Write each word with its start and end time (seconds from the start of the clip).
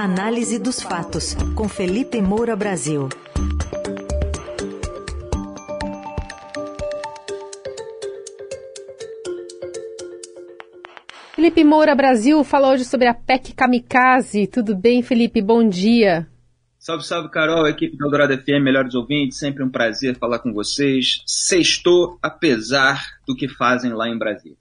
Análise 0.00 0.60
dos 0.60 0.80
fatos, 0.80 1.34
com 1.56 1.68
Felipe 1.68 2.22
Moura 2.22 2.54
Brasil. 2.54 3.08
Felipe 11.34 11.64
Moura 11.64 11.96
Brasil 11.96 12.44
fala 12.44 12.70
hoje 12.70 12.84
sobre 12.84 13.08
a 13.08 13.12
PEC 13.12 13.52
Kamikaze. 13.52 14.46
Tudo 14.46 14.76
bem, 14.76 15.02
Felipe? 15.02 15.42
Bom 15.42 15.68
dia. 15.68 16.28
Salve, 16.78 17.04
salve, 17.04 17.28
Carol, 17.28 17.66
equipe 17.66 17.96
do 17.96 18.06
Eldorado 18.06 18.40
FM, 18.40 18.62
melhores 18.62 18.94
ouvintes, 18.94 19.36
sempre 19.36 19.64
um 19.64 19.68
prazer 19.68 20.16
falar 20.16 20.38
com 20.38 20.52
vocês. 20.52 21.24
Sextou, 21.26 22.16
apesar 22.22 23.04
do 23.26 23.34
que 23.34 23.48
fazem 23.48 23.92
lá 23.92 24.08
em 24.08 24.16
Brasília. 24.16 24.56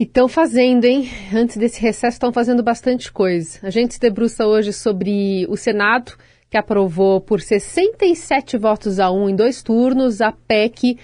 E 0.00 0.04
estão 0.04 0.28
fazendo, 0.28 0.84
hein? 0.84 1.10
Antes 1.34 1.56
desse 1.56 1.80
recesso, 1.80 2.14
estão 2.14 2.32
fazendo 2.32 2.62
bastante 2.62 3.10
coisa. 3.10 3.58
A 3.64 3.70
gente 3.70 3.94
se 3.94 4.00
debruça 4.00 4.46
hoje 4.46 4.72
sobre 4.72 5.44
o 5.48 5.56
Senado, 5.56 6.12
que 6.48 6.56
aprovou 6.56 7.20
por 7.20 7.40
67 7.40 8.56
votos 8.56 9.00
a 9.00 9.10
um 9.10 9.28
em 9.28 9.34
dois 9.34 9.60
turnos 9.60 10.20
a 10.20 10.30
PEC, 10.30 10.96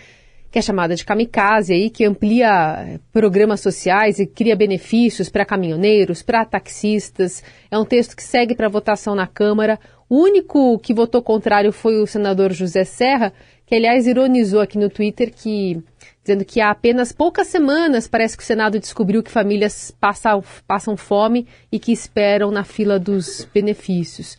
que 0.49 0.59
é 0.61 0.63
chamada 0.63 0.95
de 0.95 1.05
kamikaze, 1.05 1.75
aí, 1.75 1.91
que 1.91 2.05
amplia 2.05 3.01
programas 3.13 3.61
sociais 3.61 4.21
e 4.21 4.29
cria 4.29 4.55
benefícios 4.55 5.29
para 5.29 5.45
caminhoneiros, 5.45 6.23
para 6.23 6.45
taxistas. 6.45 7.43
É 7.73 7.77
um 7.77 7.85
texto 7.85 8.15
que 8.15 8.23
segue 8.23 8.55
para 8.55 8.69
votação 8.69 9.17
na 9.17 9.27
Câmara. 9.27 9.77
O 10.09 10.23
único 10.23 10.79
que 10.79 10.95
votou 10.95 11.21
contrário 11.21 11.73
foi 11.73 12.01
o 12.01 12.07
senador 12.07 12.53
José 12.53 12.85
Serra, 12.85 13.33
que 13.67 13.75
aliás 13.75 14.07
ironizou 14.07 14.61
aqui 14.61 14.79
no 14.79 14.91
Twitter 14.91 15.33
que 15.33 15.83
dizendo 16.23 16.45
que 16.45 16.61
há 16.61 16.71
apenas 16.71 17.13
poucas 17.13 17.49
semanas 17.49 18.09
parece 18.09 18.37
que 18.37 18.43
o 18.43 18.47
Senado 18.47 18.79
descobriu 18.79 19.23
que 19.23 19.31
famílias 19.31 19.91
passam, 19.91 20.43
passam 20.67 20.97
fome 20.97 21.47
e 21.71 21.79
que 21.79 21.93
esperam 21.93 22.51
na 22.51 22.65
fila 22.65 22.99
dos 22.99 23.47
benefícios. 23.53 24.39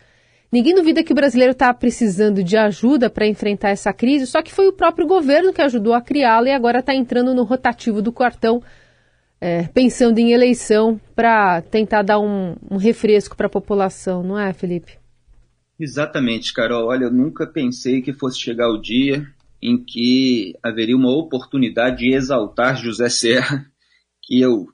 Ninguém 0.52 0.74
duvida 0.74 1.04
que 1.04 1.12
o 1.12 1.16
brasileiro 1.16 1.52
está 1.52 1.74
precisando 1.74 2.44
de 2.44 2.56
ajuda 2.56 3.10
para 3.10 3.28
enfrentar 3.28 3.70
essa 3.70 3.92
crise, 3.92 4.26
só 4.26 4.42
que 4.42 4.54
foi 4.54 4.68
o 4.68 4.74
próprio 4.74 5.06
governo 5.06 5.52
que 5.52 5.62
ajudou 5.62 5.94
a 5.94 6.02
criá-la 6.02 6.50
e 6.50 6.54
agora 6.54 6.80
está 6.80 6.96
entrando 6.96 7.34
no 7.36 7.44
rotativo 7.44 8.02
do 8.02 8.12
quartão, 8.12 8.64
é, 9.42 9.64
pensando 9.74 10.18
em 10.18 10.32
eleição 10.32 11.00
para 11.16 11.62
tentar 11.62 12.04
dar 12.04 12.20
um, 12.20 12.56
um 12.72 12.78
refresco 12.78 13.36
para 13.36 13.48
a 13.48 13.50
população, 13.50 14.24
não 14.24 14.40
é, 14.40 14.54
Felipe? 14.54 15.05
Exatamente, 15.80 16.54
Carol. 16.54 16.88
Olha, 16.88 17.06
eu 17.06 17.12
nunca 17.12 17.46
pensei 17.46 18.02
que 18.02 18.14
fosse 18.14 18.40
chegar 18.40 18.70
o 18.70 18.82
dia 18.82 19.28
em 19.62 19.78
que 19.84 20.54
haveria 20.64 20.96
uma 20.96 21.16
oportunidade 21.16 21.98
de 21.98 22.14
exaltar 22.14 22.78
José 22.78 23.10
Serra, 23.10 23.66
que 24.22 24.40
eu 24.40 24.68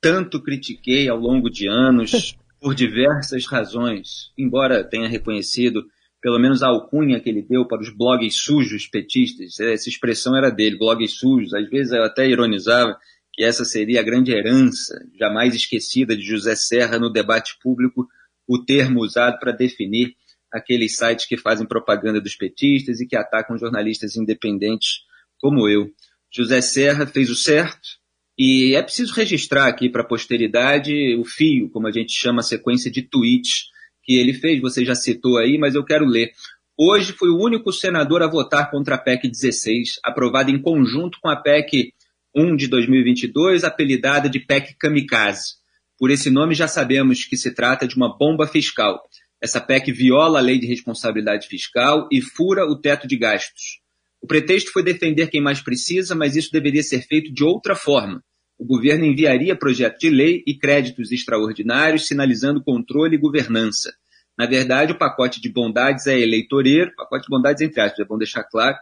tanto 0.00 0.42
critiquei 0.42 1.08
ao 1.08 1.18
longo 1.18 1.50
de 1.50 1.68
anos 1.68 2.36
por 2.60 2.74
diversas 2.74 3.46
razões, 3.46 4.32
embora 4.36 4.84
tenha 4.84 5.08
reconhecido 5.08 5.84
pelo 6.20 6.38
menos 6.38 6.62
a 6.62 6.68
alcunha 6.68 7.20
que 7.20 7.28
ele 7.28 7.42
deu 7.42 7.66
para 7.66 7.80
os 7.80 7.94
blogs 7.94 8.34
sujos 8.34 8.88
petistas, 8.88 9.60
essa 9.60 9.88
expressão 9.88 10.36
era 10.36 10.50
dele, 10.50 10.76
blogs 10.76 11.12
sujos, 11.12 11.54
às 11.54 11.68
vezes 11.68 11.92
eu 11.92 12.02
até 12.02 12.28
ironizava 12.28 12.98
que 13.32 13.44
essa 13.44 13.64
seria 13.64 14.00
a 14.00 14.02
grande 14.02 14.32
herança, 14.32 15.00
jamais 15.16 15.54
esquecida 15.54 16.16
de 16.16 16.22
José 16.22 16.56
Serra 16.56 16.98
no 16.98 17.08
debate 17.08 17.56
público, 17.62 18.08
o 18.48 18.58
termo 18.58 19.00
usado 19.00 19.38
para 19.38 19.52
definir 19.52 20.16
aqueles 20.52 20.96
sites 20.96 21.26
que 21.26 21.36
fazem 21.36 21.66
propaganda 21.66 22.20
dos 22.20 22.34
petistas 22.34 23.00
e 23.00 23.06
que 23.06 23.16
atacam 23.16 23.58
jornalistas 23.58 24.16
independentes 24.16 25.00
como 25.38 25.68
eu. 25.68 25.90
José 26.30 26.60
Serra 26.60 27.06
fez 27.06 27.30
o 27.30 27.34
certo 27.34 27.98
e 28.38 28.74
é 28.74 28.82
preciso 28.82 29.12
registrar 29.14 29.66
aqui 29.66 29.88
para 29.88 30.02
a 30.02 30.06
posteridade 30.06 31.16
o 31.16 31.24
fio, 31.24 31.68
como 31.70 31.86
a 31.86 31.92
gente 31.92 32.12
chama 32.12 32.40
a 32.40 32.44
sequência 32.44 32.90
de 32.90 33.02
tweets 33.02 33.66
que 34.02 34.14
ele 34.14 34.32
fez. 34.32 34.60
Você 34.60 34.84
já 34.84 34.94
citou 34.94 35.38
aí, 35.38 35.58
mas 35.58 35.74
eu 35.74 35.84
quero 35.84 36.04
ler. 36.04 36.30
Hoje 36.76 37.12
foi 37.12 37.28
o 37.30 37.38
único 37.38 37.72
senador 37.72 38.22
a 38.22 38.28
votar 38.28 38.70
contra 38.70 38.94
a 38.94 38.98
PEC 38.98 39.28
16, 39.28 39.98
aprovada 40.04 40.50
em 40.50 40.62
conjunto 40.62 41.18
com 41.20 41.28
a 41.28 41.34
PEC 41.34 41.92
1 42.34 42.54
de 42.54 42.68
2022, 42.68 43.64
apelidada 43.64 44.28
de 44.28 44.38
PEC 44.38 44.76
Kamikaze. 44.78 45.56
Por 45.98 46.10
esse 46.12 46.30
nome 46.30 46.54
já 46.54 46.68
sabemos 46.68 47.24
que 47.24 47.36
se 47.36 47.52
trata 47.52 47.88
de 47.88 47.96
uma 47.96 48.16
bomba 48.16 48.46
fiscal. 48.46 49.02
Essa 49.40 49.60
PEC 49.60 49.92
viola 49.92 50.38
a 50.38 50.42
lei 50.42 50.58
de 50.58 50.66
responsabilidade 50.66 51.46
fiscal 51.46 52.08
e 52.10 52.20
fura 52.20 52.64
o 52.64 52.80
teto 52.80 53.06
de 53.06 53.16
gastos. 53.16 53.80
O 54.20 54.26
pretexto 54.26 54.72
foi 54.72 54.82
defender 54.82 55.28
quem 55.28 55.40
mais 55.40 55.60
precisa, 55.60 56.14
mas 56.14 56.34
isso 56.34 56.50
deveria 56.50 56.82
ser 56.82 57.02
feito 57.02 57.32
de 57.32 57.44
outra 57.44 57.76
forma. 57.76 58.22
O 58.58 58.64
governo 58.64 59.04
enviaria 59.04 59.54
projeto 59.54 59.98
de 60.00 60.10
lei 60.10 60.42
e 60.44 60.58
créditos 60.58 61.12
extraordinários, 61.12 62.08
sinalizando 62.08 62.62
controle 62.62 63.14
e 63.14 63.20
governança. 63.20 63.92
Na 64.36 64.46
verdade, 64.46 64.92
o 64.92 64.98
pacote 64.98 65.40
de 65.40 65.48
bondades 65.48 66.08
é 66.08 66.18
eleitoreiro, 66.18 66.94
pacote 66.96 67.24
de 67.24 67.30
bondades 67.30 67.62
entre 67.62 67.80
aspas, 67.80 68.00
é 68.00 68.04
bom 68.04 68.18
deixar 68.18 68.42
claro, 68.42 68.76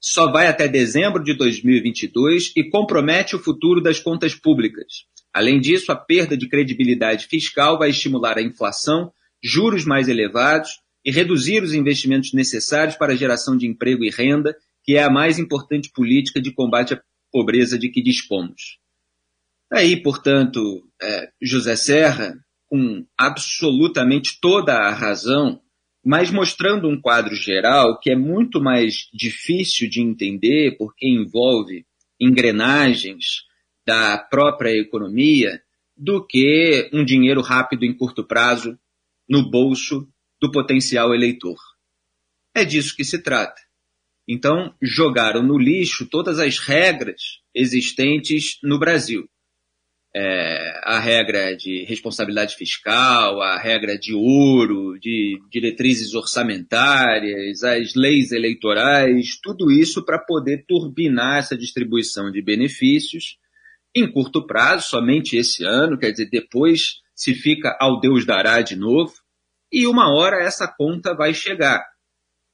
só 0.00 0.30
vai 0.30 0.46
até 0.46 0.66
dezembro 0.66 1.22
de 1.22 1.34
2022 1.34 2.52
e 2.56 2.70
compromete 2.70 3.36
o 3.36 3.38
futuro 3.38 3.82
das 3.82 4.00
contas 4.00 4.34
públicas. 4.34 5.04
Além 5.32 5.60
disso, 5.60 5.92
a 5.92 5.96
perda 5.96 6.36
de 6.36 6.48
credibilidade 6.48 7.26
fiscal 7.26 7.78
vai 7.78 7.90
estimular 7.90 8.38
a 8.38 8.42
inflação, 8.42 9.12
juros 9.42 9.84
mais 9.84 10.08
elevados 10.08 10.80
e 11.04 11.10
reduzir 11.10 11.62
os 11.62 11.74
investimentos 11.74 12.32
necessários 12.32 12.96
para 12.96 13.12
a 13.12 13.16
geração 13.16 13.56
de 13.56 13.66
emprego 13.66 14.04
e 14.04 14.10
renda, 14.10 14.54
que 14.84 14.96
é 14.96 15.02
a 15.02 15.10
mais 15.10 15.38
importante 15.38 15.90
política 15.90 16.40
de 16.40 16.52
combate 16.52 16.94
à 16.94 17.02
pobreza 17.32 17.78
de 17.78 17.88
que 17.88 18.02
dispomos. 18.02 18.78
Aí, 19.72 19.96
portanto, 20.02 20.84
é, 21.00 21.30
José 21.40 21.76
Serra, 21.76 22.34
com 22.66 23.06
absolutamente 23.16 24.38
toda 24.40 24.74
a 24.74 24.90
razão, 24.90 25.60
mas 26.04 26.30
mostrando 26.30 26.88
um 26.88 27.00
quadro 27.00 27.34
geral 27.34 27.98
que 28.00 28.10
é 28.10 28.16
muito 28.16 28.60
mais 28.60 29.08
difícil 29.12 29.88
de 29.88 30.00
entender 30.00 30.76
porque 30.76 31.06
envolve 31.08 31.84
engrenagens 32.18 33.44
da 33.86 34.18
própria 34.18 34.70
economia 34.70 35.60
do 35.96 36.24
que 36.24 36.88
um 36.92 37.04
dinheiro 37.04 37.40
rápido 37.42 37.84
em 37.84 37.94
curto 37.94 38.24
prazo 38.24 38.78
no 39.30 39.48
bolso 39.48 40.08
do 40.42 40.50
potencial 40.50 41.14
eleitor. 41.14 41.56
É 42.52 42.64
disso 42.64 42.96
que 42.96 43.04
se 43.04 43.22
trata. 43.22 43.62
Então, 44.28 44.74
jogaram 44.82 45.42
no 45.42 45.56
lixo 45.56 46.08
todas 46.08 46.40
as 46.40 46.58
regras 46.58 47.40
existentes 47.54 48.58
no 48.62 48.78
Brasil. 48.78 49.28
É, 50.14 50.80
a 50.82 50.98
regra 50.98 51.56
de 51.56 51.84
responsabilidade 51.84 52.56
fiscal, 52.56 53.40
a 53.40 53.56
regra 53.56 53.96
de 53.96 54.12
ouro, 54.12 54.98
de 54.98 55.38
diretrizes 55.52 56.14
orçamentárias, 56.14 57.62
as 57.62 57.94
leis 57.94 58.32
eleitorais, 58.32 59.38
tudo 59.40 59.70
isso 59.70 60.04
para 60.04 60.18
poder 60.18 60.64
turbinar 60.66 61.38
essa 61.38 61.56
distribuição 61.56 62.32
de 62.32 62.42
benefícios 62.42 63.38
em 63.94 64.10
curto 64.10 64.46
prazo, 64.46 64.88
somente 64.88 65.36
esse 65.36 65.64
ano, 65.64 65.98
quer 65.98 66.10
dizer, 66.10 66.28
depois 66.30 67.00
se 67.20 67.34
fica 67.34 67.76
ao 67.78 68.00
Deus 68.00 68.24
dará 68.24 68.62
de 68.62 68.74
novo, 68.74 69.12
e 69.70 69.86
uma 69.86 70.10
hora 70.10 70.42
essa 70.42 70.66
conta 70.66 71.14
vai 71.14 71.34
chegar. 71.34 71.84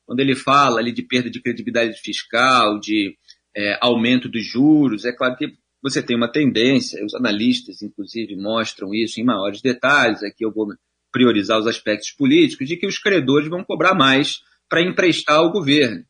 Quando 0.04 0.18
ele 0.18 0.34
fala 0.34 0.80
ali 0.80 0.90
de 0.90 1.02
perda 1.02 1.30
de 1.30 1.40
credibilidade 1.40 1.96
fiscal, 2.00 2.80
de 2.80 3.16
é, 3.56 3.78
aumento 3.80 4.28
dos 4.28 4.44
juros, 4.44 5.04
é 5.04 5.12
claro 5.12 5.36
que 5.36 5.54
você 5.80 6.02
tem 6.02 6.16
uma 6.16 6.26
tendência, 6.26 7.04
os 7.04 7.14
analistas, 7.14 7.80
inclusive, 7.80 8.34
mostram 8.34 8.92
isso 8.92 9.20
em 9.20 9.24
maiores 9.24 9.62
detalhes, 9.62 10.24
aqui 10.24 10.44
eu 10.44 10.52
vou 10.52 10.66
priorizar 11.12 11.60
os 11.60 11.68
aspectos 11.68 12.10
políticos, 12.10 12.66
de 12.66 12.76
que 12.76 12.88
os 12.88 12.98
credores 12.98 13.48
vão 13.48 13.62
cobrar 13.62 13.94
mais 13.94 14.40
para 14.68 14.82
emprestar 14.82 15.36
ao 15.36 15.52
governo. 15.52 16.04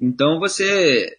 Então 0.00 0.38
você 0.38 1.16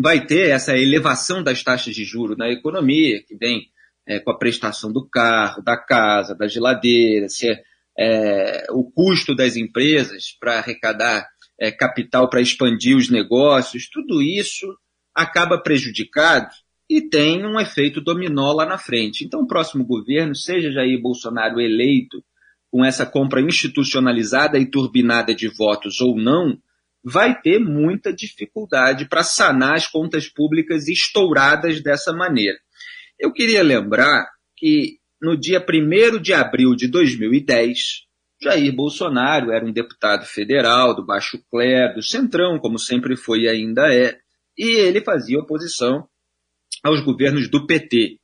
vai 0.00 0.26
ter 0.26 0.50
essa 0.50 0.76
elevação 0.76 1.44
das 1.44 1.62
taxas 1.62 1.94
de 1.94 2.04
juros 2.04 2.36
na 2.36 2.50
economia, 2.50 3.22
que 3.22 3.36
vem 3.36 3.70
é, 4.06 4.20
com 4.20 4.30
a 4.30 4.38
prestação 4.38 4.92
do 4.92 5.08
carro, 5.08 5.62
da 5.62 5.76
casa, 5.76 6.34
da 6.34 6.46
geladeira, 6.46 7.28
se 7.28 7.48
é, 7.48 7.62
é, 7.98 8.66
o 8.70 8.90
custo 8.90 9.34
das 9.34 9.56
empresas 9.56 10.36
para 10.38 10.58
arrecadar 10.58 11.26
é, 11.58 11.72
capital 11.72 12.28
para 12.28 12.40
expandir 12.40 12.96
os 12.96 13.10
negócios, 13.10 13.88
tudo 13.88 14.22
isso 14.22 14.66
acaba 15.14 15.58
prejudicado 15.58 16.50
e 16.88 17.00
tem 17.00 17.44
um 17.44 17.58
efeito 17.58 18.00
dominó 18.00 18.52
lá 18.52 18.64
na 18.64 18.78
frente. 18.78 19.24
Então, 19.24 19.40
o 19.40 19.46
próximo 19.46 19.84
governo, 19.84 20.34
seja 20.34 20.70
Jair 20.70 21.00
Bolsonaro 21.00 21.60
eleito 21.60 22.22
com 22.70 22.84
essa 22.84 23.06
compra 23.06 23.40
institucionalizada 23.40 24.58
e 24.58 24.70
turbinada 24.70 25.34
de 25.34 25.48
votos 25.48 26.00
ou 26.00 26.16
não, 26.16 26.58
vai 27.02 27.40
ter 27.40 27.58
muita 27.58 28.12
dificuldade 28.12 29.08
para 29.08 29.22
sanar 29.22 29.74
as 29.74 29.86
contas 29.86 30.28
públicas 30.28 30.88
estouradas 30.88 31.80
dessa 31.80 32.12
maneira. 32.12 32.58
Eu 33.18 33.32
queria 33.32 33.62
lembrar 33.62 34.28
que 34.56 34.98
no 35.20 35.36
dia 35.36 35.64
1 35.64 36.20
de 36.20 36.34
abril 36.34 36.74
de 36.74 36.88
2010, 36.88 38.06
Jair 38.42 38.74
Bolsonaro 38.74 39.50
era 39.50 39.64
um 39.64 39.72
deputado 39.72 40.24
federal 40.26 40.94
do 40.94 41.04
Baixo 41.04 41.38
Clero, 41.50 41.94
do 41.94 42.02
Centrão, 42.02 42.58
como 42.58 42.78
sempre 42.78 43.16
foi 43.16 43.42
e 43.42 43.48
ainda 43.48 43.92
é, 43.92 44.18
e 44.56 44.76
ele 44.76 45.00
fazia 45.00 45.38
oposição 45.38 46.06
aos 46.82 47.00
governos 47.00 47.48
do 47.50 47.66
PT. 47.66 48.18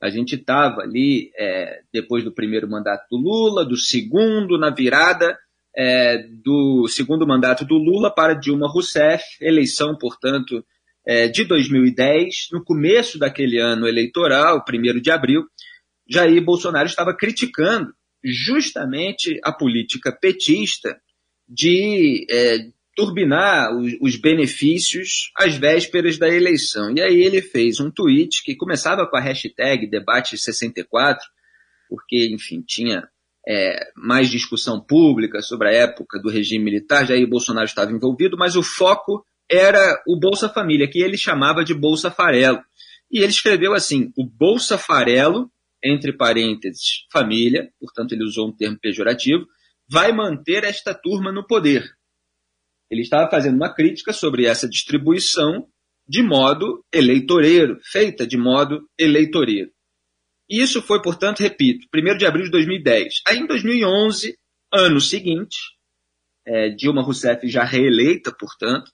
A 0.00 0.08
gente 0.08 0.36
estava 0.36 0.82
ali 0.82 1.30
é, 1.36 1.80
depois 1.92 2.22
do 2.22 2.32
primeiro 2.32 2.68
mandato 2.68 3.06
do 3.10 3.16
Lula, 3.16 3.64
do 3.64 3.76
segundo, 3.76 4.58
na 4.58 4.70
virada 4.70 5.36
é, 5.76 6.18
do 6.42 6.86
segundo 6.88 7.26
mandato 7.26 7.64
do 7.64 7.76
Lula 7.76 8.14
para 8.14 8.34
Dilma 8.34 8.68
Rousseff, 8.68 9.24
eleição, 9.40 9.96
portanto, 9.98 10.64
é, 11.06 11.28
de 11.28 11.44
2010, 11.44 12.48
no 12.52 12.64
começo 12.64 13.18
daquele 13.18 13.58
ano 13.58 13.86
eleitoral, 13.86 14.64
1 14.68 15.00
de 15.00 15.10
abril, 15.10 15.44
Jair 16.08 16.42
Bolsonaro 16.42 16.86
estava 16.86 17.16
criticando 17.16 17.94
justamente 18.24 19.38
a 19.44 19.52
política 19.52 20.10
petista 20.10 21.00
de 21.48 22.26
é, 22.28 22.58
turbinar 22.96 23.76
os, 23.76 23.92
os, 24.00 24.16
benefícios 24.16 25.30
às 25.36 25.56
vésperas 25.56 26.18
da 26.18 26.28
eleição. 26.28 26.92
E 26.96 27.00
aí 27.00 27.22
ele 27.22 27.40
fez 27.40 27.78
um 27.78 27.90
tweet 27.90 28.42
que 28.42 28.56
começava 28.56 29.06
com 29.06 29.16
a 29.16 29.20
hashtag 29.20 29.88
debate64, 29.88 31.18
porque, 31.88 32.28
enfim, 32.32 32.64
tinha 32.66 33.08
é, 33.46 33.90
mais 33.94 34.28
discussão 34.28 34.80
pública 34.80 35.40
sobre 35.40 35.68
a 35.68 35.72
época 35.72 36.18
do 36.20 36.28
regime 36.28 36.64
militar, 36.64 37.06
Jair 37.06 37.28
Bolsonaro 37.28 37.66
estava 37.66 37.92
envolvido, 37.92 38.36
mas 38.36 38.56
o 38.56 38.62
foco 38.62 39.24
era 39.50 40.02
o 40.06 40.18
Bolsa 40.18 40.48
Família, 40.48 40.88
que 40.88 41.00
ele 41.00 41.16
chamava 41.16 41.64
de 41.64 41.74
Bolsa 41.74 42.10
Farelo. 42.10 42.60
E 43.10 43.18
ele 43.18 43.30
escreveu 43.30 43.72
assim: 43.74 44.12
o 44.16 44.24
Bolsa 44.24 44.76
Farelo, 44.76 45.50
entre 45.82 46.12
parênteses, 46.12 47.06
família, 47.12 47.70
portanto 47.78 48.12
ele 48.12 48.24
usou 48.24 48.48
um 48.48 48.56
termo 48.56 48.78
pejorativo, 48.80 49.46
vai 49.88 50.12
manter 50.12 50.64
esta 50.64 50.92
turma 50.92 51.30
no 51.30 51.46
poder. 51.46 51.84
Ele 52.90 53.02
estava 53.02 53.30
fazendo 53.30 53.56
uma 53.56 53.72
crítica 53.72 54.12
sobre 54.12 54.46
essa 54.46 54.68
distribuição 54.68 55.68
de 56.08 56.22
modo 56.22 56.84
eleitoreiro, 56.92 57.78
feita 57.82 58.26
de 58.26 58.36
modo 58.36 58.88
eleitoreiro. 58.98 59.70
E 60.48 60.62
isso 60.62 60.80
foi, 60.80 61.02
portanto, 61.02 61.40
repito, 61.40 61.86
1 61.92 62.16
de 62.16 62.26
abril 62.26 62.44
de 62.44 62.50
2010. 62.52 63.14
Aí, 63.26 63.38
em 63.38 63.46
2011, 63.46 64.36
ano 64.72 65.00
seguinte, 65.00 65.56
é, 66.46 66.68
Dilma 66.70 67.02
Rousseff 67.02 67.48
já 67.48 67.64
reeleita, 67.64 68.32
portanto, 68.32 68.92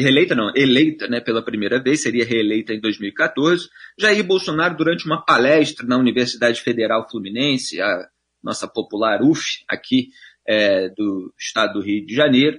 reeleita 0.00 0.34
não, 0.34 0.52
eleita 0.56 1.06
né, 1.06 1.20
pela 1.20 1.44
primeira 1.44 1.82
vez, 1.82 2.02
seria 2.02 2.24
reeleita 2.24 2.72
em 2.72 2.80
2014. 2.80 3.68
Jair 3.98 4.24
Bolsonaro, 4.24 4.76
durante 4.76 5.04
uma 5.04 5.22
palestra 5.22 5.86
na 5.86 5.98
Universidade 5.98 6.60
Federal 6.60 7.08
Fluminense, 7.10 7.80
a 7.80 8.08
nossa 8.42 8.66
popular 8.66 9.22
UF, 9.22 9.64
aqui 9.68 10.08
é, 10.46 10.88
do 10.88 11.32
estado 11.38 11.74
do 11.74 11.84
Rio 11.84 12.04
de 12.06 12.14
Janeiro, 12.14 12.58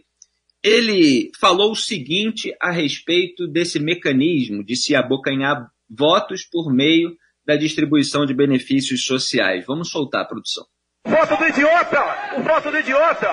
ele 0.64 1.30
falou 1.40 1.72
o 1.72 1.76
seguinte 1.76 2.56
a 2.62 2.72
respeito 2.72 3.48
desse 3.48 3.80
mecanismo 3.80 4.64
de 4.64 4.76
se 4.76 4.96
abocanhar 4.96 5.68
votos 5.90 6.46
por 6.46 6.74
meio 6.74 7.18
da 7.46 7.58
distribuição 7.58 8.26
de 8.26 8.34
benefícios 8.34 9.06
sociais. 9.06 9.66
Vamos 9.66 9.90
soltar 9.90 10.22
a 10.22 10.26
produção. 10.26 10.66
Voto 11.06 11.36
do 11.36 11.48
idiota! 11.48 12.00
O 12.38 12.44
voto 12.44 12.72
do 12.72 12.80
idiota 12.80 13.28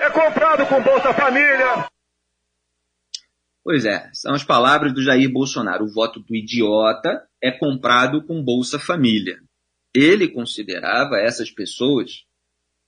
é 0.00 0.08
comprado 0.10 0.64
com 0.66 0.80
Bolsa 0.80 1.12
Família. 1.12 1.88
Pois 3.66 3.84
é, 3.84 4.08
são 4.12 4.32
as 4.32 4.44
palavras 4.44 4.94
do 4.94 5.02
Jair 5.02 5.28
Bolsonaro. 5.28 5.86
O 5.86 5.92
voto 5.92 6.20
do 6.20 6.36
idiota 6.36 7.26
é 7.42 7.50
comprado 7.50 8.24
com 8.24 8.40
Bolsa 8.40 8.78
Família. 8.78 9.40
Ele 9.92 10.28
considerava 10.28 11.16
essas 11.16 11.50
pessoas 11.50 12.22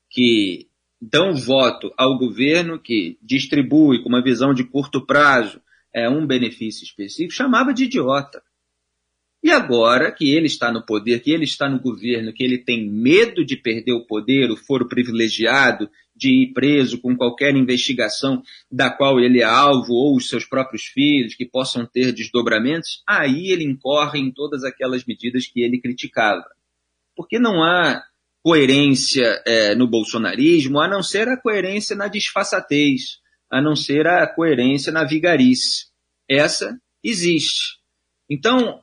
que 0.08 0.68
dão 1.02 1.34
voto 1.34 1.92
ao 1.98 2.16
governo 2.16 2.80
que 2.80 3.18
distribui 3.20 4.04
com 4.04 4.08
uma 4.08 4.22
visão 4.22 4.54
de 4.54 4.62
curto 4.62 5.04
prazo 5.04 5.60
é, 5.92 6.08
um 6.08 6.24
benefício 6.24 6.84
específico, 6.84 7.32
chamava 7.32 7.74
de 7.74 7.86
idiota. 7.86 8.40
E 9.42 9.50
agora 9.50 10.10
que 10.10 10.34
ele 10.34 10.46
está 10.46 10.72
no 10.72 10.84
poder, 10.84 11.20
que 11.20 11.30
ele 11.30 11.44
está 11.44 11.68
no 11.68 11.80
governo, 11.80 12.32
que 12.32 12.42
ele 12.42 12.58
tem 12.58 12.90
medo 12.90 13.44
de 13.44 13.56
perder 13.56 13.92
o 13.92 14.04
poder, 14.04 14.50
o 14.50 14.56
foro 14.56 14.88
privilegiado, 14.88 15.88
de 16.14 16.42
ir 16.42 16.52
preso 16.52 17.00
com 17.00 17.16
qualquer 17.16 17.54
investigação 17.54 18.42
da 18.70 18.90
qual 18.90 19.20
ele 19.20 19.40
é 19.40 19.44
alvo, 19.44 19.92
ou 19.92 20.16
os 20.16 20.28
seus 20.28 20.44
próprios 20.44 20.86
filhos, 20.86 21.36
que 21.36 21.46
possam 21.46 21.86
ter 21.86 22.12
desdobramentos, 22.12 23.02
aí 23.06 23.50
ele 23.52 23.62
incorre 23.62 24.18
em 24.18 24.32
todas 24.32 24.64
aquelas 24.64 25.04
medidas 25.04 25.46
que 25.46 25.60
ele 25.60 25.80
criticava. 25.80 26.44
Porque 27.14 27.38
não 27.38 27.62
há 27.62 28.02
coerência 28.42 29.40
é, 29.46 29.74
no 29.76 29.86
bolsonarismo, 29.86 30.80
a 30.80 30.88
não 30.88 31.02
ser 31.02 31.28
a 31.28 31.40
coerência 31.40 31.94
na 31.94 32.08
disfarçatez, 32.08 33.20
a 33.50 33.62
não 33.62 33.76
ser 33.76 34.06
a 34.06 34.26
coerência 34.26 34.90
na 34.90 35.04
vigarice. 35.04 35.86
Essa 36.28 36.76
existe. 37.02 37.78
Então, 38.30 38.80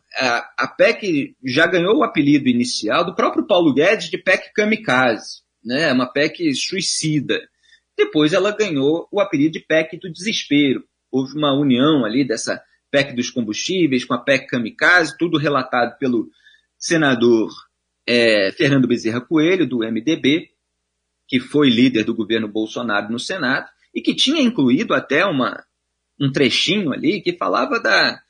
a, 0.58 0.68
PEC 0.68 1.36
já 1.44 1.68
ganhou 1.68 1.98
o 1.98 2.04
apelido 2.04 2.50
inicial 2.50 3.06
do 3.06 3.16
próprio 3.16 3.46
Paulo 3.46 3.74
Guedes 3.74 4.10
de 4.10 4.18
PEC 4.18 4.52
kamikaze, 4.54 5.42
né? 5.64 5.92
uma 5.94 6.12
PEC 6.12 6.54
suicida. 6.56 7.40
Depois 7.96 8.34
ela 8.34 8.56
ganhou 8.56 9.08
o 9.12 9.22
apelido 9.22 9.54
de 9.54 9.60
PEC 9.60 10.00
do 10.00 10.12
desespero. 10.12 10.84
Houve 11.12 11.38
uma 11.38 11.54
união 11.54 12.04
ali 12.04 12.26
dessa 12.26 12.62
PEC 12.90 13.14
dos 13.14 13.30
combustíveis 13.30 14.04
com 14.04 14.16
a 14.16 14.18
PEC 14.18 14.48
kamikaze, 14.48 15.16
tudo 15.18 15.38
relatado 15.38 15.98
pelo 16.00 16.28
senador 16.78 17.52
é, 18.08 18.52
Fernando 18.52 18.88
Bezerra 18.88 19.22
Coelho, 19.22 19.68
do 19.68 19.80
MDB, 19.80 20.50
que 21.28 21.40
foi 21.40 21.70
líder 21.70 22.04
do 22.04 22.16
governo 22.16 22.48
Bolsonaro 22.48 23.12
no 23.12 23.20
Senado, 23.20 23.68
e 23.94 24.02
que 24.02 24.16
tinha 24.16 24.42
incluído 24.42 24.94
até 24.94 25.26
uma, 25.26 25.64
um 26.20 26.32
trechinho 26.32 26.92
ali 26.92 27.22
que 27.22 27.38
falava 27.38 27.80
da 27.80 28.22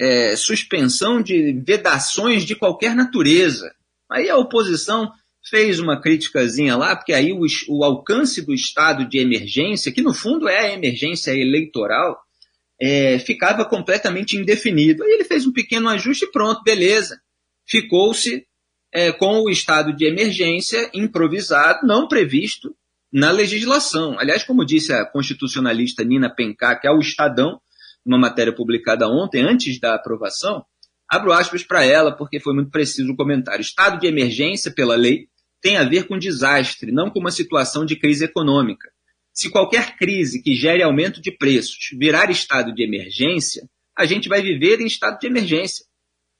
é, 0.00 0.36
suspensão 0.36 1.22
de 1.22 1.52
vedações 1.66 2.44
de 2.44 2.54
qualquer 2.54 2.94
natureza. 2.94 3.72
Aí 4.10 4.28
a 4.28 4.36
oposição 4.36 5.10
fez 5.48 5.78
uma 5.78 6.00
criticazinha 6.00 6.76
lá, 6.76 6.96
porque 6.96 7.12
aí 7.12 7.32
o, 7.32 7.44
o 7.68 7.84
alcance 7.84 8.42
do 8.42 8.54
estado 8.54 9.06
de 9.06 9.18
emergência, 9.18 9.92
que 9.92 10.02
no 10.02 10.14
fundo 10.14 10.48
é 10.48 10.70
a 10.70 10.72
emergência 10.72 11.32
eleitoral, 11.32 12.18
é, 12.80 13.18
ficava 13.18 13.64
completamente 13.64 14.36
indefinido. 14.36 15.04
Aí 15.04 15.12
ele 15.12 15.24
fez 15.24 15.46
um 15.46 15.52
pequeno 15.52 15.88
ajuste 15.88 16.24
e 16.24 16.30
pronto, 16.30 16.62
beleza. 16.62 17.20
Ficou-se 17.68 18.46
é, 18.92 19.12
com 19.12 19.42
o 19.42 19.50
estado 19.50 19.94
de 19.94 20.06
emergência 20.06 20.90
improvisado, 20.94 21.86
não 21.86 22.08
previsto 22.08 22.74
na 23.12 23.30
legislação. 23.30 24.18
Aliás, 24.18 24.42
como 24.42 24.64
disse 24.64 24.92
a 24.92 25.04
constitucionalista 25.04 26.02
Nina 26.04 26.28
Pencar, 26.28 26.80
que 26.80 26.86
é 26.86 26.90
o 26.90 26.98
Estadão, 26.98 27.60
uma 28.04 28.18
matéria 28.18 28.52
publicada 28.52 29.08
ontem, 29.08 29.42
antes 29.42 29.78
da 29.80 29.94
aprovação, 29.94 30.64
abro 31.08 31.32
aspas 31.32 31.62
para 31.62 31.84
ela, 31.84 32.12
porque 32.16 32.40
foi 32.40 32.54
muito 32.54 32.70
preciso 32.70 33.12
o 33.12 33.16
comentário. 33.16 33.60
Estado 33.60 33.98
de 33.98 34.06
emergência, 34.06 34.70
pela 34.70 34.96
lei, 34.96 35.28
tem 35.62 35.76
a 35.76 35.84
ver 35.84 36.06
com 36.06 36.18
desastre, 36.18 36.92
não 36.92 37.10
com 37.10 37.20
uma 37.20 37.30
situação 37.30 37.86
de 37.86 37.96
crise 37.96 38.24
econômica. 38.24 38.90
Se 39.32 39.50
qualquer 39.50 39.96
crise 39.96 40.42
que 40.42 40.54
gere 40.54 40.82
aumento 40.82 41.20
de 41.20 41.32
preços 41.32 41.88
virar 41.98 42.30
estado 42.30 42.72
de 42.72 42.84
emergência, 42.84 43.68
a 43.96 44.04
gente 44.04 44.28
vai 44.28 44.42
viver 44.42 44.80
em 44.80 44.86
estado 44.86 45.18
de 45.18 45.26
emergência. 45.26 45.84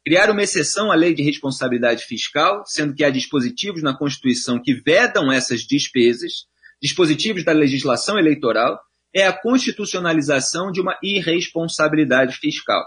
Criar 0.04 0.30
uma 0.30 0.42
exceção 0.42 0.92
à 0.92 0.94
lei 0.94 1.14
de 1.14 1.23
responsabilidade 1.23 2.04
fiscal, 2.04 2.62
sendo 2.66 2.94
que 2.94 3.02
há 3.02 3.11
dispositivos 3.11 3.83
na 3.83 3.97
Constituição 3.97 4.61
que 4.62 4.75
vedam 4.75 5.33
essas 5.33 5.62
despesas, 5.62 6.44
dispositivos 6.80 7.42
da 7.42 7.52
legislação 7.52 8.18
eleitoral, 8.18 8.78
é 9.14 9.26
a 9.26 9.33
constitucionalização 9.33 10.73
de 10.73 10.80
uma 10.80 10.99
irresponsabilidade 11.02 12.37
fiscal. 12.37 12.85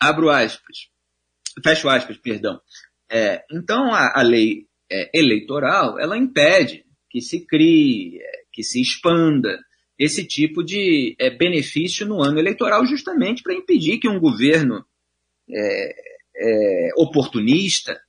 Abro 0.00 0.30
aspas. 0.30 0.88
Fecho 1.62 1.88
aspas, 1.88 2.16
perdão. 2.16 2.60
É, 3.10 3.44
então, 3.52 3.92
a, 3.92 4.18
a 4.18 4.22
lei 4.22 4.66
é, 4.90 5.10
eleitoral, 5.14 5.98
ela 6.00 6.16
impede 6.16 6.84
que 7.10 7.20
se 7.20 7.46
crie, 7.46 8.18
é, 8.20 8.42
que 8.52 8.62
se 8.62 8.80
expanda 8.80 9.58
esse 9.98 10.26
tipo 10.26 10.64
de 10.64 11.14
é, 11.20 11.30
benefício 11.30 12.06
no 12.06 12.22
ano 12.22 12.38
eleitoral, 12.38 12.84
justamente 12.86 13.42
para 13.42 13.54
impedir 13.54 13.98
que 13.98 14.08
um 14.08 14.18
governo 14.18 14.84
é, 15.48 15.94
é, 16.36 16.90
oportunista 16.96 18.00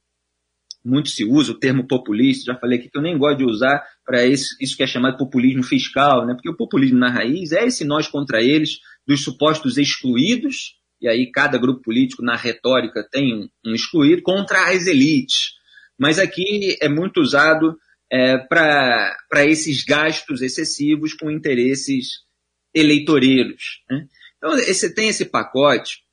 muito 0.85 1.09
se 1.09 1.25
usa 1.25 1.51
o 1.51 1.59
termo 1.59 1.87
populista, 1.87 2.53
já 2.53 2.59
falei 2.59 2.77
aqui 2.77 2.89
que 2.89 2.97
eu 2.97 3.01
nem 3.01 3.17
gosto 3.17 3.39
de 3.39 3.45
usar 3.45 3.83
para 4.05 4.25
isso, 4.25 4.55
que 4.77 4.83
é 4.83 4.87
chamado 4.87 5.17
populismo 5.17 5.63
fiscal, 5.63 6.25
né? 6.25 6.35
porque 6.35 6.49
o 6.49 6.55
populismo 6.55 6.99
na 6.99 7.09
raiz 7.09 7.51
é 7.51 7.65
esse 7.65 7.83
nós 7.83 8.07
contra 8.07 8.41
eles, 8.41 8.77
dos 9.07 9.23
supostos 9.23 9.79
excluídos, 9.79 10.75
e 11.01 11.07
aí 11.07 11.31
cada 11.31 11.57
grupo 11.57 11.81
político 11.81 12.21
na 12.21 12.35
retórica 12.35 13.03
tem 13.11 13.33
um, 13.33 13.49
um 13.65 13.73
excluído, 13.73 14.21
contra 14.21 14.69
as 14.69 14.85
elites. 14.85 15.55
Mas 15.99 16.19
aqui 16.19 16.77
é 16.79 16.87
muito 16.87 17.19
usado 17.19 17.77
é, 18.11 18.37
para 18.37 19.45
esses 19.45 19.83
gastos 19.83 20.41
excessivos 20.41 21.13
com 21.13 21.31
interesses 21.31 22.25
eleitoreiros. 22.73 23.81
Né? 23.89 24.05
Então, 24.37 24.51
você 24.51 24.93
tem 24.93 25.09
esse 25.09 25.25
pacote 25.25 26.04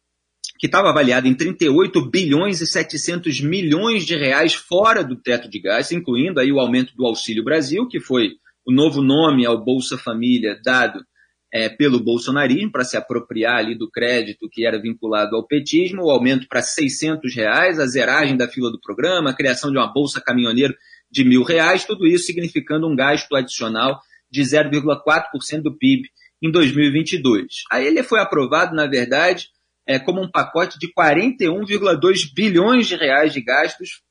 que 0.63 0.67
estava 0.67 0.91
avaliado 0.91 1.27
em 1.27 1.35
38 1.35 2.09
bilhões 2.09 2.61
e 2.61 2.67
700 2.69 3.41
milhões 3.41 4.07
de 4.07 4.15
reais 4.15 4.55
fora 4.55 5.03
do 5.03 5.17
teto 5.17 5.51
de 5.51 5.61
gás, 5.61 5.91
incluindo 5.91 6.39
aí 6.39 6.53
o 6.53 6.61
aumento 6.61 6.95
do 6.95 7.05
Auxílio 7.05 7.43
Brasil, 7.43 7.89
que 7.89 7.99
foi 7.99 8.35
o 8.65 8.73
novo 8.73 9.03
nome 9.03 9.45
ao 9.45 9.61
Bolsa 9.61 9.99
Família 9.99 10.57
dado 10.65 11.05
é, 11.53 11.69
pelo 11.69 11.99
bolsonarismo 11.99 12.71
para 12.71 12.85
se 12.85 12.97
apropriar 12.97 13.57
ali 13.57 13.77
do 13.77 13.91
crédito 13.91 14.49
que 14.49 14.65
era 14.65 14.81
vinculado 14.81 15.35
ao 15.35 15.45
petismo, 15.45 16.05
o 16.05 16.11
aumento 16.13 16.47
para 16.47 16.63
600 16.63 17.35
reais, 17.35 17.81
a 17.81 17.87
zeragem 17.87 18.37
da 18.37 18.47
fila 18.47 18.71
do 18.71 18.81
programa, 18.81 19.31
a 19.31 19.35
criação 19.35 19.69
de 19.69 19.79
uma 19.79 19.93
bolsa 19.93 20.21
caminhoneiro 20.21 20.77
de 21.11 21.25
mil 21.25 21.43
reais, 21.43 21.85
tudo 21.85 22.07
isso 22.07 22.27
significando 22.27 22.87
um 22.87 22.95
gasto 22.95 23.35
adicional 23.35 24.01
de 24.31 24.43
0,4% 24.43 25.61
do 25.61 25.77
PIB 25.77 26.09
em 26.41 26.53
2022. 26.53 27.65
Aí 27.69 27.85
ele 27.85 28.05
foi 28.05 28.21
aprovado, 28.21 28.77
na 28.77 28.87
verdade, 28.87 29.49
é, 29.87 29.99
como 29.99 30.23
um 30.23 30.31
pacote 30.31 30.79
de 30.79 30.93
41,2 30.93 32.33
bilhões 32.35 32.87
de 32.87 32.97
reais 32.97 33.33
de 33.33 33.41
gastos 33.41 34.03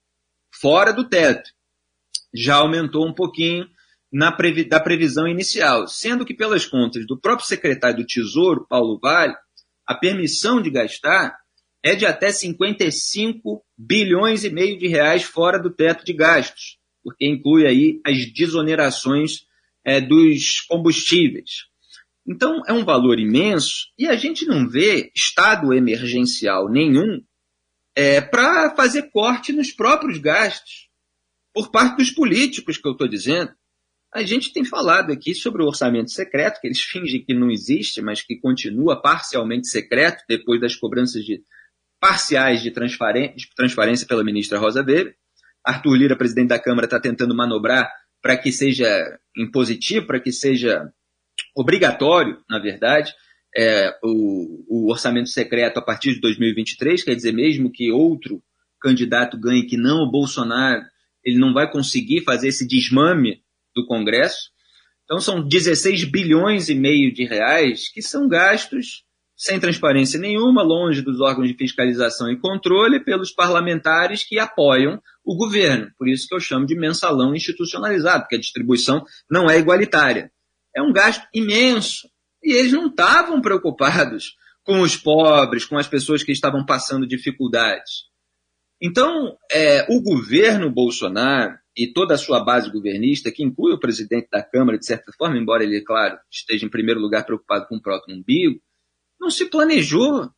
fora 0.54 0.92
do 0.92 1.08
teto. 1.08 1.50
Já 2.34 2.56
aumentou 2.56 3.08
um 3.08 3.14
pouquinho 3.14 3.68
na 4.12 4.32
previ 4.32 4.66
da 4.66 4.80
previsão 4.80 5.28
inicial, 5.28 5.88
sendo 5.88 6.26
que 6.26 6.34
pelas 6.34 6.66
contas 6.66 7.06
do 7.08 7.20
próprio 7.20 7.48
secretário 7.48 7.98
do 7.98 8.06
Tesouro, 8.06 8.68
Paulo 8.68 9.00
Vale, 9.02 9.36
a 9.88 9.96
permissão 9.96 10.62
de 10.62 10.70
gastar 10.70 11.38
é 11.84 11.96
de 11.96 12.06
até 12.06 12.32
55 12.32 13.64
bilhões 13.78 14.44
e 14.44 14.50
meio 14.50 14.78
de 14.78 14.88
reais 14.88 15.24
fora 15.24 15.58
do 15.58 15.74
teto 15.74 16.06
de 16.06 16.14
gastos, 16.14 16.78
porque 17.04 17.26
inclui 17.26 17.66
aí 17.66 18.00
as 18.06 18.32
desonerações 18.32 19.46
é, 19.84 20.00
dos 20.00 20.62
combustíveis. 20.62 21.71
Então 22.28 22.62
é 22.68 22.74
um 22.74 22.86
valor 22.86 23.20
imenso 23.20 23.88
e 23.98 24.08
a 24.08 24.16
gente 24.16 24.46
não 24.46 24.68
vê 24.68 25.12
estado 25.16 25.74
emergencial 25.74 26.70
nenhum 26.70 27.22
é, 27.96 28.22
para 28.22 28.76
fazer 28.76 29.10
corte 29.12 29.52
nos 29.52 29.72
próprios 29.72 30.18
gastos 30.18 30.90
por 31.54 31.72
parte 31.72 31.98
dos 31.98 32.12
políticos 32.12 32.78
que 32.78 32.88
eu 32.88 32.94
estou 32.94 33.08
dizendo. 33.08 33.52
A 34.14 34.24
gente 34.24 34.52
tem 34.52 34.66
falado 34.66 35.12
aqui 35.12 35.34
sobre 35.34 35.64
o 35.64 35.68
orçamento 35.68 36.12
secreto, 36.12 36.60
que 36.60 36.68
eles 36.68 36.82
fingem 36.82 37.24
que 37.24 37.34
não 37.34 37.50
existe, 37.50 38.02
mas 38.02 38.22
que 38.22 38.38
continua 38.38 39.02
parcialmente 39.02 39.68
secreto 39.70 40.24
depois 40.28 40.60
das 40.60 40.76
cobranças 40.76 41.24
de, 41.24 41.42
parciais 42.00 42.62
de, 42.62 42.72
transparência 42.72 44.08
pela 44.08 44.24
ministra 44.24 44.60
Rosa 44.60 44.80
Weber. 44.80 45.16
Arthur 45.64 45.96
Lira, 45.96 46.18
presidente 46.18 46.50
da 46.50 46.60
Câmara, 46.60 46.86
está 46.86 47.00
tentando 47.00 47.36
manobrar 47.36 47.90
para 48.22 48.36
que 48.36 48.52
seja 48.52 49.18
impositivo, 49.38 50.08
para 50.08 50.20
que 50.20 50.32
seja 50.32 50.92
obrigatório, 51.56 52.38
na 52.50 52.60
verdade, 52.60 53.14
é, 53.56 53.98
o, 54.04 54.66
o 54.70 54.92
orçamento 54.92 55.30
secreto 55.30 55.78
a 55.78 55.82
partir 55.82 56.14
de 56.14 56.22
2023, 56.22 57.04
quer 57.04 57.16
dizer, 57.16 57.34
mesmo 57.34 57.72
que 57.72 57.92
outro 57.92 58.42
candidato 58.82 59.40
ganhe 59.40 59.66
que 59.66 59.78
não 59.78 60.04
o 60.04 60.12
Bolsonaro, 60.12 60.84
ele 61.24 61.38
não 61.38 61.54
vai 61.54 61.70
conseguir 61.70 62.24
fazer 62.24 62.48
esse 62.48 62.68
desmame 62.68 63.42
do 63.76 63.86
Congresso. 63.86 64.50
Então 65.04 65.20
são 65.20 65.46
16 65.46 66.06
bilhões 66.06 66.70
e 66.70 66.76
meio 66.76 67.14
de 67.14 67.26
reais 67.26 67.92
que 67.92 68.02
são 68.02 68.28
gastos 68.28 69.04
sem 69.42 69.60
transparência 69.60 70.20
nenhuma, 70.20 70.62
longe 70.62 71.02
dos 71.02 71.20
órgãos 71.20 71.48
de 71.48 71.56
fiscalização 71.56 72.32
e 72.32 72.40
controle, 72.40 73.04
pelos 73.04 73.32
parlamentares 73.32 74.24
que 74.24 74.38
apoiam 74.38 75.02
o 75.26 75.36
governo. 75.36 75.90
Por 75.98 76.08
isso 76.08 76.28
que 76.28 76.36
eu 76.36 76.40
chamo 76.40 76.64
de 76.64 76.76
mensalão 76.76 77.34
institucionalizado, 77.34 78.22
porque 78.22 78.36
a 78.36 78.40
distribuição 78.40 79.04
não 79.30 79.50
é 79.50 79.58
igualitária. 79.58 80.32
É 80.76 80.82
um 80.82 80.92
gasto 80.92 81.28
imenso. 81.34 82.10
E 82.44 82.54
eles 82.54 82.72
não 82.72 82.88
estavam 82.88 83.42
preocupados 83.42 84.36
com 84.64 84.82
os 84.82 84.96
pobres, 84.96 85.66
com 85.66 85.78
as 85.78 85.88
pessoas 85.88 86.24
que 86.24 86.32
estavam 86.32 86.66
passando 86.66 87.08
dificuldades. 87.08 88.10
Então, 88.82 89.38
é, 89.52 89.86
o 89.90 90.02
governo 90.02 90.72
Bolsonaro 90.72 91.56
e 91.78 91.88
toda 91.88 92.16
a 92.16 92.18
sua 92.18 92.44
base 92.44 92.70
governista, 92.70 93.32
que 93.32 93.44
inclui 93.44 93.74
o 93.74 93.80
presidente 93.80 94.28
da 94.32 94.44
Câmara, 94.44 94.78
de 94.78 94.86
certa 94.86 95.12
forma, 95.18 95.38
embora 95.38 95.64
ele, 95.64 95.82
claro, 95.82 96.18
esteja 96.30 96.66
em 96.66 96.70
primeiro 96.70 97.00
lugar 97.00 97.26
preocupado 97.26 97.68
com 97.68 97.78
o 97.78 97.82
próprio 97.82 98.16
umbigo, 98.16 98.60
não 99.20 99.30
se 99.30 99.46
planejou 99.46 100.30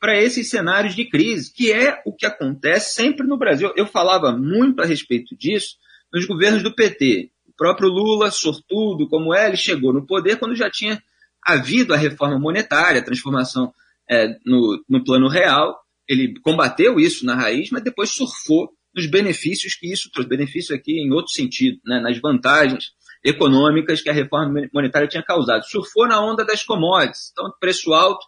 para 0.00 0.20
esses 0.20 0.50
cenários 0.50 0.94
de 0.94 1.08
crise, 1.08 1.52
que 1.52 1.72
é 1.72 2.02
o 2.04 2.12
que 2.12 2.26
acontece 2.26 2.94
sempre 2.94 3.26
no 3.26 3.38
Brasil. 3.38 3.72
Eu 3.76 3.86
falava 3.86 4.36
muito 4.36 4.82
a 4.82 4.84
respeito 4.84 5.34
disso 5.36 5.76
nos 6.12 6.26
governos 6.26 6.62
do 6.62 6.74
PT. 6.74 7.30
O 7.54 7.56
próprio 7.56 7.88
Lula, 7.88 8.30
sortudo 8.30 9.08
como 9.08 9.34
é, 9.34 9.48
ele 9.48 9.56
chegou 9.56 9.92
no 9.92 10.06
poder 10.06 10.38
quando 10.38 10.56
já 10.56 10.70
tinha 10.70 11.00
havido 11.46 11.94
a 11.94 11.96
reforma 11.96 12.38
monetária, 12.38 13.00
a 13.00 13.04
transformação 13.04 13.72
é, 14.10 14.28
no, 14.44 14.82
no 14.88 15.04
plano 15.04 15.28
real. 15.28 15.78
Ele 16.08 16.34
combateu 16.42 16.98
isso 16.98 17.24
na 17.24 17.34
raiz, 17.34 17.70
mas 17.70 17.82
depois 17.82 18.10
surfou 18.10 18.70
nos 18.94 19.06
benefícios 19.06 19.74
que 19.74 19.92
isso 19.92 20.10
trouxe, 20.12 20.28
benefício 20.28 20.74
aqui 20.74 21.00
em 21.00 21.12
outro 21.12 21.32
sentido, 21.32 21.78
né, 21.84 22.00
nas 22.00 22.18
vantagens 22.18 22.92
econômicas 23.24 24.02
que 24.02 24.10
a 24.10 24.12
reforma 24.12 24.68
monetária 24.72 25.08
tinha 25.08 25.22
causado. 25.22 25.64
Surfou 25.64 26.06
na 26.06 26.20
onda 26.20 26.44
das 26.44 26.62
commodities, 26.62 27.30
então 27.32 27.52
preço 27.58 27.92
alto 27.92 28.24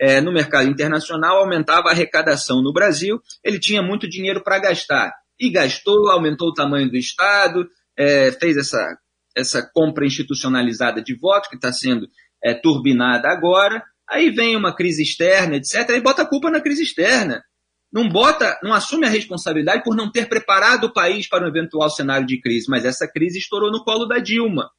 é, 0.00 0.20
no 0.20 0.32
mercado 0.32 0.68
internacional 0.68 1.38
aumentava 1.38 1.88
a 1.88 1.92
arrecadação 1.92 2.62
no 2.62 2.72
Brasil, 2.72 3.20
ele 3.44 3.60
tinha 3.60 3.82
muito 3.82 4.08
dinheiro 4.08 4.42
para 4.42 4.58
gastar 4.58 5.12
e 5.38 5.50
gastou, 5.50 6.10
aumentou 6.10 6.48
o 6.48 6.54
tamanho 6.54 6.90
do 6.90 6.96
Estado, 6.96 7.68
é, 8.00 8.32
fez 8.32 8.56
essa, 8.56 8.98
essa 9.36 9.70
compra 9.74 10.06
institucionalizada 10.06 11.02
de 11.02 11.14
votos 11.16 11.48
que 11.48 11.56
está 11.56 11.72
sendo 11.72 12.08
é, 12.42 12.54
turbinada 12.54 13.28
agora. 13.28 13.82
Aí 14.08 14.30
vem 14.30 14.56
uma 14.56 14.74
crise 14.74 15.02
externa, 15.02 15.56
etc. 15.56 15.90
E 15.90 16.00
bota 16.00 16.22
a 16.22 16.28
culpa 16.28 16.50
na 16.50 16.60
crise 16.60 16.82
externa 16.82 17.42
não 17.92 18.08
bota, 18.08 18.58
não 18.62 18.72
assume 18.72 19.06
a 19.06 19.10
responsabilidade 19.10 19.82
por 19.82 19.96
não 19.96 20.10
ter 20.10 20.28
preparado 20.28 20.84
o 20.84 20.92
país 20.92 21.28
para 21.28 21.44
um 21.44 21.48
eventual 21.48 21.90
cenário 21.90 22.26
de 22.26 22.40
crise, 22.40 22.66
mas 22.68 22.84
essa 22.84 23.08
crise 23.08 23.38
estourou 23.38 23.70
no 23.70 23.82
colo 23.82 24.06
da 24.06 24.18
Dilma. 24.18 24.70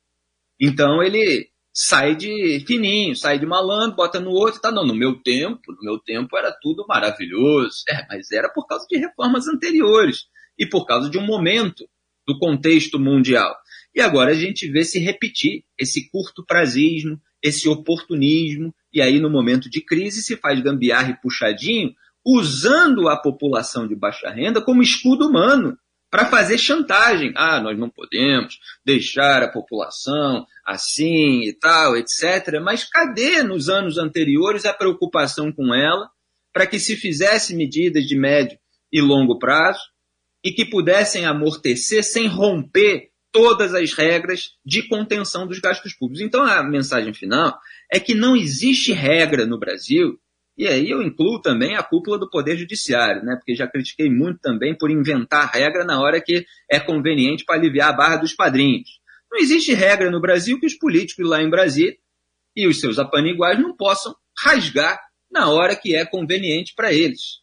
Então 0.60 1.04
ele 1.04 1.50
sai 1.74 2.16
de 2.16 2.64
fininho, 2.66 3.16
sai 3.16 3.38
de 3.38 3.46
malandro, 3.46 3.98
bota 3.98 4.20
no 4.20 4.32
outro, 4.32 4.62
tá 4.62 4.72
não, 4.72 4.86
no 4.86 4.96
meu 4.96 5.22
tempo, 5.22 5.60
no 5.74 5.82
meu 5.82 6.00
tempo 6.00 6.38
era 6.38 6.56
tudo 6.62 6.86
maravilhoso. 6.88 7.84
É, 7.90 8.06
mas 8.08 8.32
era 8.32 8.50
por 8.50 8.66
causa 8.66 8.86
de 8.90 8.98
reformas 8.98 9.48
anteriores 9.48 10.26
e 10.58 10.66
por 10.66 10.86
causa 10.86 11.10
de 11.10 11.18
um 11.18 11.26
momento 11.26 11.86
do 12.28 12.38
contexto 12.38 13.00
mundial. 13.00 13.56
E 13.94 14.02
agora 14.02 14.32
a 14.32 14.36
gente 14.36 14.70
vê 14.72 14.84
se 14.84 15.00
repetir 15.00 15.64
esse 15.78 16.10
curto 16.10 16.46
prazismo, 16.46 17.20
esse 17.44 17.68
oportunismo, 17.68 18.74
e 18.94 19.02
aí 19.02 19.20
no 19.20 19.30
momento 19.30 19.70
de 19.70 19.82
crise 19.82 20.22
se 20.22 20.38
faz 20.38 20.60
gambiarra 20.62 21.12
e 21.12 21.22
puxadinho 21.22 21.94
usando 22.26 23.10
a 23.10 23.18
população 23.18 23.88
de 23.88 23.96
baixa 23.96 24.30
renda 24.30 24.62
como 24.62 24.84
escudo 24.84 25.28
humano 25.28 25.78
para 26.10 26.26
fazer 26.26 26.58
chantagem. 26.58 27.34
Ah, 27.36 27.60
nós 27.60 27.80
não 27.80 27.90
podemos 27.90 28.60
deixar 28.86 29.42
a 29.42 29.52
população 29.52 30.46
assim 30.66 31.42
e 31.44 31.54
tal, 31.54 31.98
etc. 31.98 32.60
Mas 32.62 32.84
cadê 32.84 33.42
nos 33.42 33.70
anos 33.70 33.98
anteriores 33.98 34.66
a 34.66 34.74
preocupação 34.74 35.52
com 35.52 35.74
ela 35.74 36.10
para 36.54 36.68
que 36.68 36.80
se 36.80 36.96
fizesse 36.96 37.56
medidas 37.56 38.04
de 38.04 38.16
médio 38.16 38.60
e 38.92 39.02
longo 39.02 39.40
prazo 39.40 39.80
e 40.44 40.52
que 40.52 40.66
pudessem 40.66 41.26
amortecer 41.26 42.04
sem 42.04 42.28
romper 42.28 43.10
todas 43.32 43.74
as 43.74 43.94
regras 43.94 44.52
de 44.66 44.88
contenção 44.88 45.48
dos 45.48 45.60
gastos 45.60 45.94
públicos. 45.94 46.22
Então 46.22 46.44
a 46.44 46.64
mensagem 46.64 47.14
final 47.14 47.58
é 47.92 48.00
que 48.00 48.14
não 48.14 48.36
existe 48.36 48.92
regra 48.92 49.46
no 49.46 49.60
Brasil 49.60 50.20
e 50.58 50.68
aí 50.68 50.90
eu 50.90 51.02
incluo 51.02 51.42
também 51.42 51.76
a 51.76 51.84
cúpula 51.84 52.20
do 52.20 52.30
Poder 52.30 52.58
Judiciário, 52.58 53.24
né? 53.24 53.36
porque 53.36 53.56
já 53.56 53.68
critiquei 53.68 54.10
muito 54.10 54.40
também 54.40 54.78
por 54.78 54.92
inventar 54.92 55.50
regra 55.52 55.86
na 55.86 56.00
hora 56.00 56.22
que 56.22 56.46
é 56.70 56.80
conveniente 56.80 57.46
para 57.46 57.56
aliviar 57.56 57.90
a 57.90 57.94
barra 57.94 58.18
dos 58.18 58.34
padrinhos. 58.34 59.00
Não 59.32 59.40
existe 59.40 59.74
regra 59.74 60.12
no 60.12 60.20
Brasil 60.22 60.60
que 60.60 60.66
os 60.66 60.76
políticos 60.76 61.28
lá 61.28 61.42
em 61.42 61.50
Brasília 61.50 61.98
e 62.56 62.68
os 62.68 62.80
seus 62.80 63.00
apaniguais 63.00 63.58
não 63.60 63.76
possam 63.76 64.14
rasgar 64.44 65.00
na 65.32 65.50
hora 65.50 65.76
que 65.76 65.96
é 65.96 66.06
conveniente 66.06 66.74
para 66.76 66.94
eles. 66.94 67.41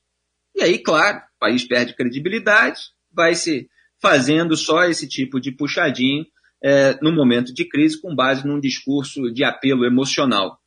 E 0.58 0.62
aí, 0.62 0.78
claro, 0.80 1.18
o 1.18 1.38
país 1.38 1.64
perde 1.64 1.94
credibilidade, 1.94 2.80
vai 3.12 3.36
se 3.36 3.68
fazendo 4.02 4.56
só 4.56 4.84
esse 4.84 5.08
tipo 5.08 5.40
de 5.40 5.52
puxadinho 5.52 6.26
é, 6.60 6.98
no 7.00 7.12
momento 7.12 7.54
de 7.54 7.64
crise 7.64 8.00
com 8.00 8.12
base 8.12 8.44
num 8.44 8.58
discurso 8.58 9.32
de 9.32 9.44
apelo 9.44 9.84
emocional. 9.84 10.58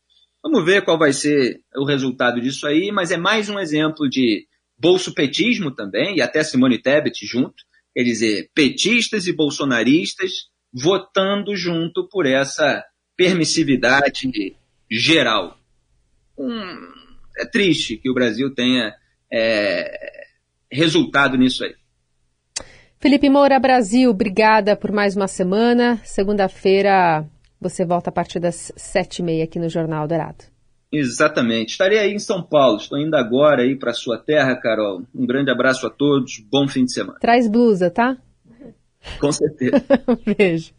Vamos 0.41 0.63
ver 0.63 0.85
qual 0.85 0.97
vai 0.97 1.11
ser 1.11 1.59
o 1.75 1.83
resultado 1.83 2.39
disso 2.39 2.65
aí, 2.65 2.89
mas 2.89 3.11
é 3.11 3.17
mais 3.17 3.49
um 3.49 3.59
exemplo 3.59 4.09
de 4.09 4.47
bolso-petismo 4.79 5.71
também, 5.75 6.15
e 6.15 6.21
até 6.21 6.41
Simone 6.41 6.81
Tebet 6.81 7.25
junto, 7.25 7.61
quer 7.93 8.03
dizer, 8.03 8.49
petistas 8.55 9.27
e 9.27 9.33
bolsonaristas 9.33 10.49
votando 10.73 11.53
junto 11.53 12.07
por 12.07 12.25
essa 12.25 12.81
permissividade 13.17 14.55
geral. 14.89 15.59
Hum, 16.37 16.93
é 17.37 17.45
triste 17.45 17.97
que 17.97 18.09
o 18.09 18.13
Brasil 18.13 18.55
tenha 18.55 18.95
é, 19.31 20.25
resultado 20.71 21.37
nisso 21.37 21.63
aí. 21.63 21.73
Felipe 22.99 23.29
Moura 23.29 23.59
Brasil, 23.59 24.11
obrigada 24.11 24.75
por 24.75 24.91
mais 24.91 25.15
uma 25.15 25.27
semana. 25.27 25.99
Segunda-feira 26.03 27.25
você 27.59 27.85
volta 27.85 28.09
a 28.09 28.13
partir 28.13 28.39
das 28.39 28.71
sete 28.75 29.19
e 29.19 29.23
meia 29.23 29.43
aqui 29.43 29.59
no 29.59 29.69
Jornal 29.69 30.07
Dourado. 30.07 30.43
Exatamente. 30.91 31.69
Estarei 31.69 31.99
aí 31.99 32.13
em 32.13 32.19
São 32.19 32.43
Paulo. 32.43 32.77
Estou 32.77 32.99
indo 32.99 33.15
agora 33.15 33.61
aí 33.61 33.77
para 33.77 33.93
sua 33.93 34.17
terra, 34.17 34.55
Carol. 34.55 35.03
Um 35.15 35.25
grande 35.25 35.49
abraço 35.49 35.87
a 35.87 35.89
todos. 35.89 36.43
Bom 36.51 36.67
fim 36.67 36.83
de 36.83 36.93
semana. 36.93 37.17
Traz 37.19 37.47
blusa, 37.47 37.89
tá? 37.89 38.17
Com 39.19 39.31
certeza. 39.31 39.81
Beijo. 40.37 40.73